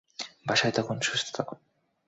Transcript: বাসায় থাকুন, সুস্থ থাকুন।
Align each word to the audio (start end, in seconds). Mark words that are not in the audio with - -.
বাসায় 0.47 0.71
থাকুন, 0.71 0.97
সুস্থ 1.01 1.27
থাকুন। 1.35 1.57